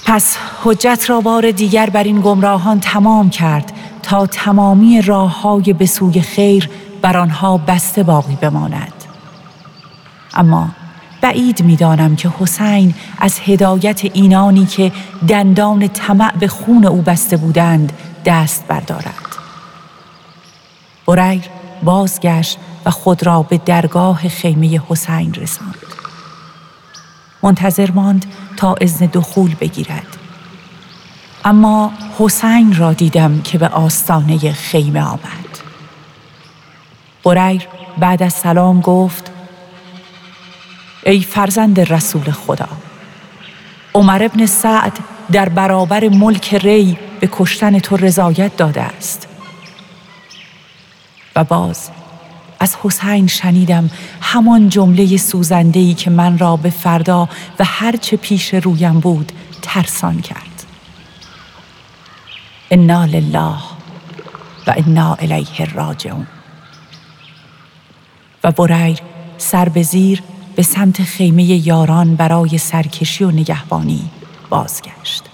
پس 0.07 0.37
حجت 0.65 1.05
را 1.09 1.21
بار 1.21 1.51
دیگر 1.51 1.91
بر 1.91 2.05
این 2.05 2.21
گمراهان 2.21 2.81
تمام 2.81 3.31
کرد 3.31 3.73
تا 4.03 4.27
تمامی 4.27 5.03
راه 5.03 5.41
های 5.41 5.73
به 5.73 5.87
سوی 5.87 6.21
خیر 6.21 6.71
بر 7.03 7.17
آنها 7.17 7.59
بسته 7.59 8.03
باقی 8.03 8.37
بماند. 8.37 8.93
اما 10.35 10.69
بعید 11.21 11.63
می‌دانم 11.63 12.17
که 12.17 12.33
حسین 12.39 12.95
از 13.19 13.41
هدایت 13.45 14.01
اینانی 14.05 14.67
که 14.67 14.93
دندان 15.29 15.89
طمع 15.89 16.33
به 16.33 16.49
خون 16.49 16.85
او 16.85 17.03
بسته 17.03 17.37
بودند 17.37 17.93
دست 18.25 18.65
بردارد. 18.69 19.37
بریر 21.07 21.43
بازگشت 21.83 22.59
و 22.85 22.91
خود 22.91 23.27
را 23.27 23.43
به 23.43 23.59
درگاه 23.59 24.29
خیمه 24.29 24.81
حسین 24.89 25.35
رساند. 25.35 25.96
منتظر 27.47 27.91
ماند 27.91 28.27
تا 28.57 28.75
اذن 28.81 29.07
دخول 29.07 29.55
بگیرد. 29.55 30.17
اما 31.45 31.93
حسین 32.19 32.77
را 32.77 32.93
دیدم 32.93 33.41
که 33.43 33.59
به 33.59 33.69
آستانه 33.69 34.53
خیمه 34.53 35.03
آمد. 35.03 35.47
بریر 37.25 37.69
بعد 37.99 38.23
از 38.23 38.33
سلام 38.33 38.81
گفت 38.81 39.31
ای 41.07 41.21
فرزند 41.21 41.81
رسول 41.93 42.31
خدا 42.31 42.69
عمر 43.95 44.23
ابن 44.23 44.47
سعد 44.47 44.99
در 45.33 45.49
برابر 45.49 46.09
ملک 46.09 46.55
ری 46.55 46.99
به 47.21 47.29
کشتن 47.33 47.79
تو 47.79 47.97
رضایت 47.97 48.57
داده 48.57 48.83
است 48.83 49.29
و 51.37 51.45
باز 51.45 51.91
از 52.61 52.77
حسین 52.83 53.27
شنیدم 53.27 53.91
همان 54.21 54.69
جمله 54.69 55.17
سوزندهی 55.17 55.95
که 55.95 56.11
من 56.11 56.39
را 56.39 56.57
به 56.57 56.71
فردا 56.71 57.29
و 57.59 57.65
هرچه 57.65 58.17
پیش 58.17 58.55
رویم 58.55 59.01
بود 59.01 59.33
ترسان 59.63 60.21
کرد. 60.21 60.65
انا 62.71 63.05
لله 63.05 63.57
و 64.67 64.75
انا 64.77 65.15
الیه 65.15 65.75
راجعون. 65.75 66.27
و 68.45 68.51
بریر 68.51 68.99
سر 69.39 69.69
به 69.69 69.83
زیر 69.83 70.23
به 70.57 70.63
سمت 70.63 71.03
خیمه 71.03 71.43
یاران 71.43 72.15
برای 72.15 72.59
سرکشی 72.59 73.25
و 73.25 73.31
نگهبانی 73.31 74.11
بازگشت. 74.51 75.25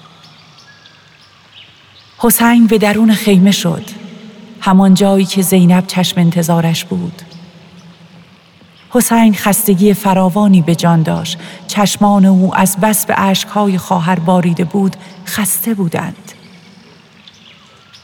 حسین 2.19 2.67
به 2.67 2.79
درون 2.79 3.15
خیمه 3.15 3.51
شد. 3.51 4.02
همان 4.65 4.95
جایی 4.95 5.25
که 5.25 5.43
زینب 5.43 5.87
چشم 5.87 6.21
انتظارش 6.21 6.85
بود. 6.85 7.23
حسین 8.91 9.35
خستگی 9.35 9.95
فراوانی 9.95 10.63
به 10.63 10.75
جان 10.75 11.03
داشت. 11.03 11.39
چشمان 11.67 12.25
او 12.25 12.57
از 12.57 12.77
بس 12.77 13.07
به 13.07 13.15
عشقهای 13.15 13.79
خواهر 13.79 14.19
باریده 14.19 14.65
بود 14.65 14.97
خسته 15.27 15.75
بودند. 15.75 16.33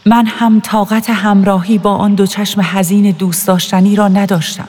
من 0.06 0.26
هم 0.26 0.60
طاقت 0.60 1.10
همراهی 1.10 1.78
با 1.78 1.94
آن 1.94 2.14
دو 2.14 2.26
چشم 2.26 2.60
حزین 2.60 3.10
دوست 3.10 3.46
داشتنی 3.46 3.96
را 3.96 4.08
نداشتم. 4.08 4.68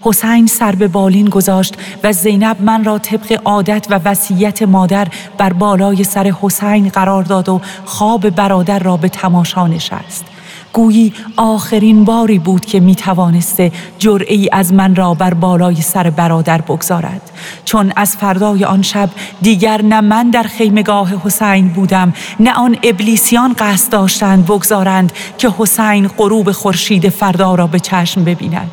حسین 0.00 0.46
سر 0.46 0.74
به 0.74 0.88
بالین 0.88 1.28
گذاشت 1.28 1.74
و 2.02 2.12
زینب 2.12 2.62
من 2.62 2.84
را 2.84 2.98
طبق 2.98 3.40
عادت 3.44 3.86
و 3.90 4.00
وصیت 4.04 4.62
مادر 4.62 5.08
بر 5.38 5.52
بالای 5.52 6.04
سر 6.04 6.34
حسین 6.40 6.88
قرار 6.88 7.22
داد 7.22 7.48
و 7.48 7.60
خواب 7.84 8.30
برادر 8.30 8.78
را 8.78 8.96
به 8.96 9.08
تماشا 9.08 9.66
نشست. 9.66 10.31
گویی 10.72 11.12
آخرین 11.36 12.04
باری 12.04 12.38
بود 12.38 12.64
که 12.64 12.80
می 12.80 12.94
توانسته 12.94 13.72
جرعی 13.98 14.48
از 14.52 14.72
من 14.72 14.94
را 14.94 15.14
بر 15.14 15.34
بالای 15.34 15.82
سر 15.82 16.10
برادر 16.10 16.60
بگذارد. 16.60 17.30
چون 17.64 17.92
از 17.96 18.16
فردای 18.16 18.64
آن 18.64 18.82
شب 18.82 19.10
دیگر 19.42 19.82
نه 19.82 20.00
من 20.00 20.30
در 20.30 20.42
خیمگاه 20.42 21.22
حسین 21.24 21.68
بودم 21.68 22.12
نه 22.40 22.52
آن 22.52 22.76
ابلیسیان 22.82 23.54
قصد 23.58 23.92
داشتند 23.92 24.44
بگذارند 24.44 25.12
که 25.38 25.54
حسین 25.58 26.08
غروب 26.08 26.52
خورشید 26.52 27.08
فردا 27.08 27.54
را 27.54 27.66
به 27.66 27.80
چشم 27.80 28.24
ببیند. 28.24 28.70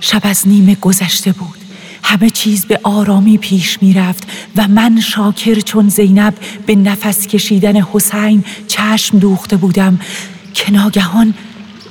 شب 0.00 0.20
از 0.22 0.48
نیمه 0.48 0.74
گذشته 0.74 1.32
بود. 1.32 1.56
همه 2.02 2.30
چیز 2.30 2.66
به 2.66 2.80
آرامی 2.82 3.38
پیش 3.38 3.78
می 3.82 3.92
رفت 3.92 4.28
و 4.56 4.68
من 4.68 5.00
شاکر 5.00 5.60
چون 5.60 5.88
زینب 5.88 6.34
به 6.66 6.74
نفس 6.74 7.26
کشیدن 7.26 7.76
حسین 7.76 8.44
چشم 8.68 9.18
دوخته 9.18 9.56
بودم. 9.56 9.98
که 10.56 10.70
ناگهان 10.72 11.34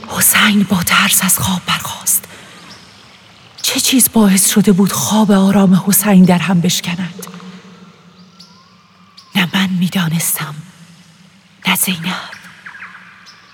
حسین 0.08 0.63
با 0.63 0.84
ترس 0.84 1.23
از 1.23 1.39
خواب 1.39 1.62
برخاست. 1.67 2.23
چه 3.62 3.80
چیز 3.80 4.10
باعث 4.13 4.49
شده 4.49 4.71
بود 4.71 4.91
خواب 4.91 5.32
آرام 5.32 5.84
حسین 5.88 6.23
در 6.23 6.38
هم 6.38 6.62
بشکند؟ 6.62 7.25
نه 9.36 9.47
من 9.54 9.69
می‌دانستم 9.69 10.56
نه 11.67 11.75
زینب 11.75 12.15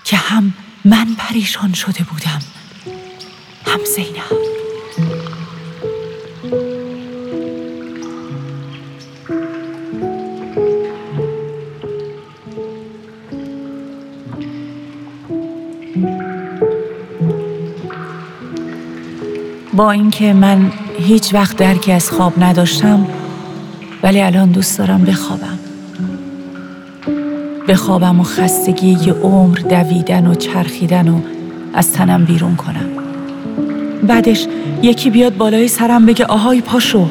که 0.04 0.16
هم 0.16 0.54
من 0.84 1.14
پریشان 1.14 1.72
شده 1.72 2.04
بودم 2.04 2.42
هم 3.66 3.80
زینب. 3.96 4.61
با 19.74 19.90
اینکه 19.90 20.32
من 20.32 20.72
هیچ 20.98 21.34
وقت 21.34 21.56
درکی 21.56 21.92
از 21.92 22.10
خواب 22.10 22.32
نداشتم 22.38 23.06
ولی 24.02 24.20
الان 24.20 24.50
دوست 24.50 24.78
دارم 24.78 25.04
بخوابم. 25.04 25.58
بخوابم 27.68 28.20
و 28.20 28.22
خستگی 28.22 28.88
یه 28.88 29.12
عمر 29.12 29.58
دویدن 29.58 30.26
و 30.26 30.34
چرخیدن 30.34 31.08
و 31.08 31.20
از 31.74 31.92
تنم 31.92 32.24
بیرون 32.24 32.56
کنم. 32.56 32.88
بعدش 34.02 34.46
یکی 34.82 35.10
بیاد 35.10 35.36
بالای 35.36 35.68
سرم 35.68 36.06
بگه 36.06 36.24
آهای 36.26 36.60
پاشو 36.60 37.06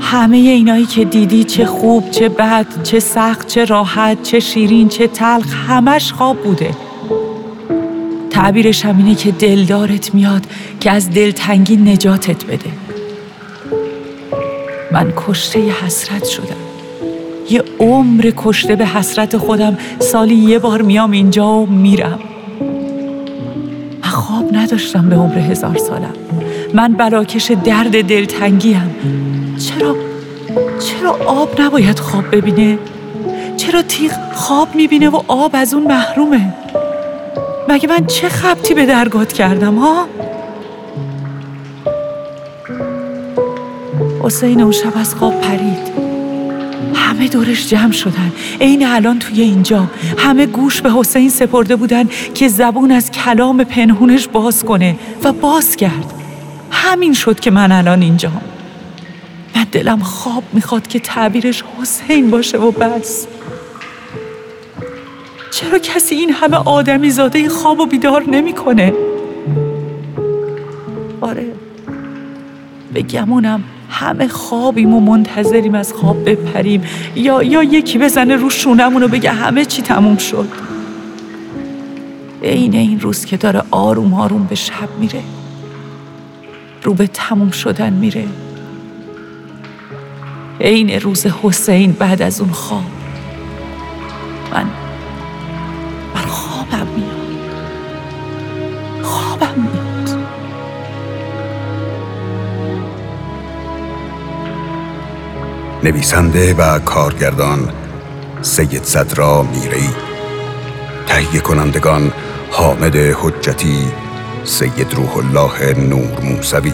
همه 0.00 0.36
اینایی 0.36 0.86
که 0.86 1.04
دیدی 1.04 1.44
چه 1.44 1.66
خوب 1.66 2.10
چه 2.10 2.28
بد 2.28 2.66
چه 2.82 3.00
سخت 3.00 3.46
چه 3.46 3.64
راحت 3.64 4.22
چه 4.22 4.40
شیرین 4.40 4.88
چه 4.88 5.06
تلخ 5.06 5.54
همش 5.68 6.12
خواب 6.12 6.42
بوده. 6.42 6.70
تعبیرش 8.34 8.84
هم 8.84 8.96
اینه 8.96 9.14
که 9.14 9.32
دلدارت 9.32 10.14
میاد 10.14 10.46
که 10.80 10.90
از 10.90 11.10
دلتنگی 11.10 11.76
نجاتت 11.76 12.44
بده. 12.44 12.70
من 14.92 15.12
کشته 15.16 15.60
حسرت 15.60 16.24
شدم. 16.24 16.56
یه 17.50 17.62
عمر 17.80 18.32
کشته 18.36 18.76
به 18.76 18.86
حسرت 18.86 19.36
خودم. 19.36 19.78
سالی 19.98 20.34
یه 20.34 20.58
بار 20.58 20.82
میام 20.82 21.10
اینجا 21.10 21.48
و 21.48 21.66
میرم. 21.66 22.18
من 24.02 24.10
خواب 24.10 24.56
نداشتم 24.56 25.08
به 25.08 25.16
عمر 25.16 25.38
هزار 25.38 25.76
سالم. 25.76 26.14
من 26.74 26.92
بلاکش 26.92 27.50
درد 27.64 28.04
دلتنگیم. 28.04 28.94
چرا 29.58 29.96
چرا 30.80 31.10
آب 31.26 31.60
نباید 31.60 31.98
خواب 31.98 32.36
ببینه؟ 32.36 32.78
چرا 33.56 33.82
تیغ 33.82 34.12
خواب 34.34 34.74
می‌بینه 34.74 35.08
و 35.08 35.20
آب 35.28 35.50
از 35.54 35.74
اون 35.74 35.82
محرومه؟ 35.82 36.63
مگه 37.68 37.88
من 37.88 38.06
چه 38.06 38.28
خبتی 38.28 38.74
به 38.74 38.86
درگات 38.86 39.32
کردم 39.32 39.74
ها؟ 39.74 40.06
حسین 44.22 44.60
اون 44.60 44.72
شب 44.72 44.92
از 44.96 45.14
خواب 45.14 45.40
پرید. 45.40 45.94
همه 46.94 47.28
دورش 47.28 47.68
جمع 47.68 47.92
شدن. 47.92 48.32
عین 48.60 48.86
الان 48.86 49.18
توی 49.18 49.40
اینجا. 49.40 49.86
همه 50.18 50.46
گوش 50.46 50.80
به 50.80 50.92
حسین 50.92 51.30
سپرده 51.30 51.76
بودن 51.76 52.08
که 52.34 52.48
زبون 52.48 52.92
از 52.92 53.10
کلام 53.10 53.64
پنهونش 53.64 54.28
باز 54.28 54.64
کنه 54.64 54.96
و 55.24 55.32
باز 55.32 55.76
کرد. 55.76 56.14
همین 56.70 57.12
شد 57.12 57.40
که 57.40 57.50
من 57.50 57.72
الان 57.72 58.02
اینجا. 58.02 58.30
من 59.56 59.66
دلم 59.72 59.98
خواب 59.98 60.42
می‌خواد 60.52 60.86
که 60.86 60.98
تعبیرش 60.98 61.64
حسین 61.80 62.30
باشه 62.30 62.58
و 62.58 62.70
بس. 62.70 63.26
چرا 65.54 65.78
کسی 65.78 66.14
این 66.14 66.30
همه 66.32 66.56
آدمی 66.56 67.10
زاده 67.10 67.48
خواب 67.48 67.80
و 67.80 67.86
بیدار 67.86 68.24
نمی‌کنه؟ 68.30 68.92
آره 71.20 71.46
به 72.92 73.02
گمونم 73.02 73.64
همه 73.90 74.28
خوابیم 74.28 74.94
و 74.94 75.00
منتظریم 75.00 75.74
از 75.74 75.92
خواب 75.92 76.30
بپریم. 76.30 76.82
یا 77.16 77.42
یا 77.42 77.62
یکی 77.62 77.98
بزنه 77.98 78.36
رو 78.36 78.50
شونمون 78.50 79.02
و 79.02 79.08
بگه 79.08 79.30
همه 79.30 79.64
چی 79.64 79.82
تموم 79.82 80.16
شد. 80.16 80.48
عین 82.42 82.74
این 82.74 83.00
روز 83.00 83.24
که 83.24 83.36
داره 83.36 83.62
آروم 83.70 84.14
آروم 84.14 84.46
به 84.46 84.54
شب 84.54 84.88
میره 85.00 85.20
رو 86.82 86.94
به 86.94 87.06
تموم 87.06 87.50
شدن 87.50 87.92
میره. 87.92 88.24
عین 90.60 91.00
روز 91.00 91.26
حسین 91.26 91.92
بعد 91.92 92.22
از 92.22 92.40
اون 92.40 92.50
خواب. 92.50 92.84
من 94.52 94.83
نویسنده 105.84 106.54
و 106.54 106.78
کارگردان 106.78 107.70
سید 108.42 108.84
صدرا 108.84 109.42
میری 109.42 109.88
تهیه 111.06 111.40
کنندگان 111.40 112.12
حامد 112.50 112.96
حجتی 112.96 113.78
سید 114.44 114.94
روح 114.94 115.16
الله 115.16 115.78
نور 115.78 116.20
موسوی. 116.20 116.72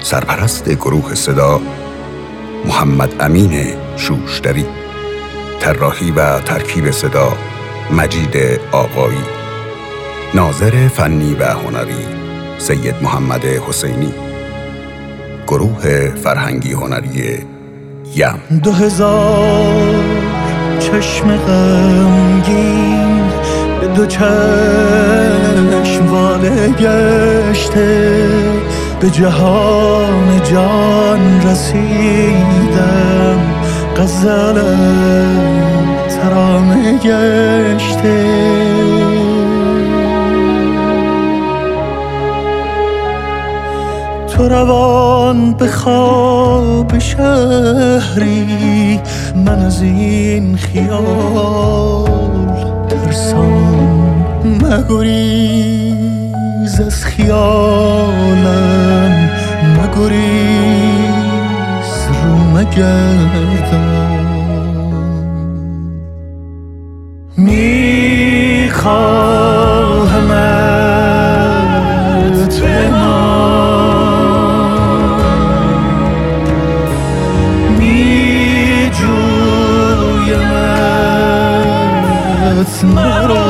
سرپرست 0.00 0.68
گروه 0.68 1.14
صدا 1.14 1.60
محمد 2.64 3.14
امین 3.20 3.74
شوشتری. 3.96 4.66
طراحی 5.60 6.10
و 6.10 6.40
ترکیب 6.40 6.90
صدا 6.90 7.32
مجید 7.90 8.60
آقایی. 8.72 9.24
ناظر 10.34 10.88
فنی 10.88 11.34
و 11.34 11.44
هنری 11.44 12.06
سید 12.58 12.94
محمد 13.02 13.44
حسینی. 13.44 14.14
گروه 15.46 16.14
فرهنگی 16.14 16.72
هنری 16.72 17.53
یم 18.16 18.38
دو 18.62 18.72
هزار 18.72 20.04
چشم 20.78 21.36
غمگین 21.36 23.22
به 23.80 23.86
دو 23.86 24.06
چشم 24.06 24.24
واله 26.10 26.68
گشته 26.68 28.28
به 29.00 29.10
جهان 29.10 30.40
جان 30.52 31.50
رسیدم. 31.50 33.40
غزل 33.96 34.62
ترانه 36.08 36.98
گشته. 36.98 38.93
تو 44.36 44.48
روان 44.48 45.52
به 45.52 45.68
خواب 45.68 46.98
شهری 46.98 49.00
من 49.46 49.58
از 49.58 49.82
این 49.82 50.56
خیال 50.56 52.08
ترسان 52.88 54.24
مگریز 54.62 55.94
از 56.80 57.04
خیالم 57.04 58.10
مگریز 59.78 60.24
رو 62.24 62.34
مگردم. 62.58 64.03
میجویمت 82.64 82.84
مرا 82.84 83.44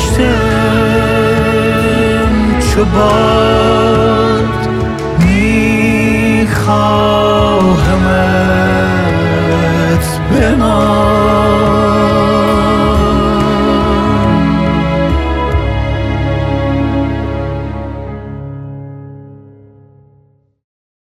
سرگشتم 0.00 2.70
چو 2.74 2.84